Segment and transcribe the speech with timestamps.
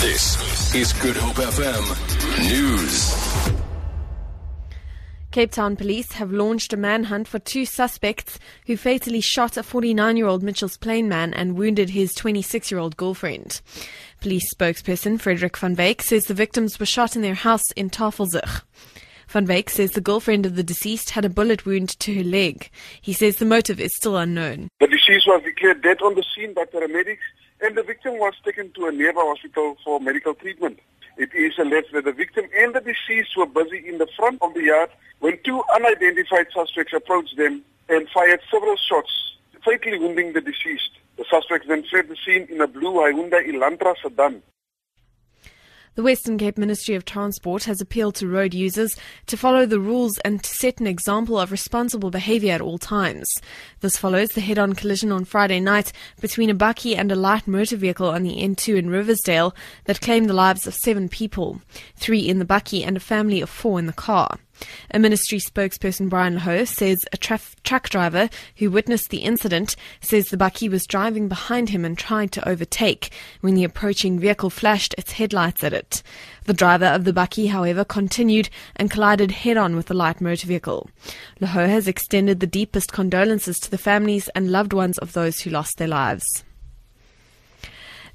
[0.00, 3.52] This is Good Hope FM News.
[5.30, 10.16] Cape Town police have launched a manhunt for two suspects who fatally shot a 49
[10.16, 13.60] year old Mitchells Plain man and wounded his 26 year old girlfriend.
[14.22, 18.62] Police spokesperson Frederick van Wyk says the victims were shot in their house in Tafelsig.
[19.28, 22.70] Van Wyk says the girlfriend of the deceased had a bullet wound to her leg.
[23.02, 24.70] He says the motive is still unknown.
[24.80, 27.18] The deceased was declared dead on the scene by paramedics
[27.62, 30.78] and the victim was taken to a nearby hospital for medical treatment.
[31.16, 34.54] It is alleged that the victim and the deceased were busy in the front of
[34.54, 40.40] the yard when two unidentified suspects approached them and fired several shots, fatally wounding the
[40.40, 40.90] deceased.
[41.18, 44.42] The suspects then fled the scene in a blue Hyundai Elantra sedan.
[46.00, 48.96] The Western Cape Ministry of Transport has appealed to road users
[49.26, 53.30] to follow the rules and to set an example of responsible behavior at all times.
[53.80, 57.46] This follows the head on collision on Friday night between a bakkie and a light
[57.46, 59.54] motor vehicle on the N2 in Riversdale
[59.84, 61.60] that claimed the lives of seven people,
[61.96, 64.38] three in the bakkie and a family of four in the car.
[64.90, 70.28] A ministry spokesperson, Brian Laho, says a traf- truck driver who witnessed the incident says
[70.28, 74.94] the bakkie was driving behind him and tried to overtake when the approaching vehicle flashed
[74.98, 76.02] its headlights at it.
[76.44, 80.46] The driver of the bakkie, however, continued and collided head on with the light motor
[80.46, 80.90] vehicle.
[81.40, 85.50] Laho has extended the deepest condolences to the families and loved ones of those who
[85.50, 86.44] lost their lives.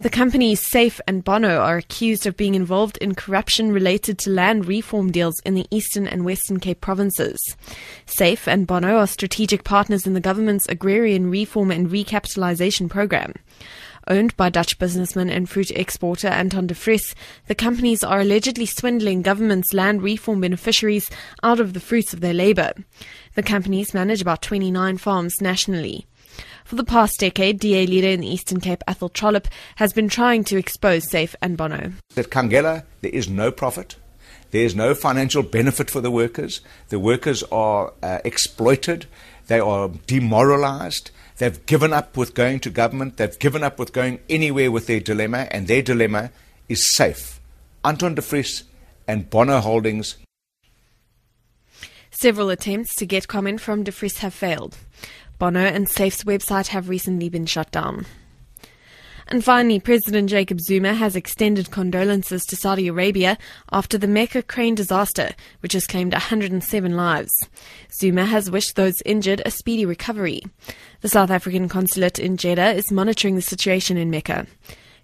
[0.00, 4.66] The companies Safe and Bono are accused of being involved in corruption related to land
[4.66, 7.38] reform deals in the Eastern and Western Cape provinces.
[8.04, 13.34] Safe and Bono are strategic partners in the government's agrarian reform and recapitalization program.
[14.08, 17.14] Owned by Dutch businessman and fruit exporter Anton de Vries,
[17.46, 21.08] the companies are allegedly swindling government's land reform beneficiaries
[21.42, 22.72] out of the fruits of their labor.
[23.34, 26.06] The companies manage about 29 farms nationally.
[26.64, 29.46] For the past decade, DA leader in the Eastern Cape, Athol Trollip,
[29.76, 31.92] has been trying to expose Safe and Bono.
[32.16, 33.96] At Khangela, there is no profit.
[34.50, 36.60] There is no financial benefit for the workers.
[36.88, 39.06] The workers are uh, exploited.
[39.48, 41.10] They are demoralized.
[41.38, 43.16] They've given up with going to government.
[43.16, 46.30] They've given up with going anywhere with their dilemma, and their dilemma
[46.68, 47.40] is safe.
[47.84, 48.64] Anton de Vries
[49.06, 50.16] and Bono Holdings.
[52.10, 54.78] Several attempts to get comment from de Vries have failed.
[55.44, 58.06] Bono and Safe's website have recently been shut down.
[59.28, 63.36] And finally, President Jacob Zuma has extended condolences to Saudi Arabia
[63.70, 67.30] after the Mecca crane disaster, which has claimed 107 lives.
[67.92, 70.40] Zuma has wished those injured a speedy recovery.
[71.02, 74.46] The South African consulate in Jeddah is monitoring the situation in Mecca.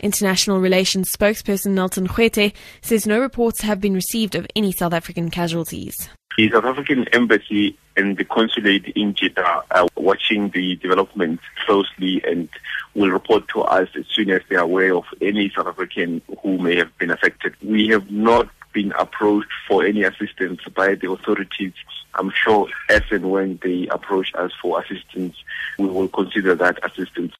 [0.00, 5.30] International Relations spokesperson Nelson Kgwete says no reports have been received of any South African
[5.30, 6.10] casualties.
[6.36, 12.50] The South African Embassy and the consulate in Jeddah are watching the developments closely and
[12.94, 16.58] will report to us as soon as they are aware of any South African who
[16.58, 17.54] may have been affected.
[17.62, 21.72] We have not been approached for any assistance by the authorities.
[22.12, 25.36] I'm sure as and when they approach us for assistance,
[25.78, 27.32] we will consider that assistance.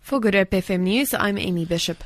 [0.00, 2.02] For Good Hope FM News, I'm Amy Bishop.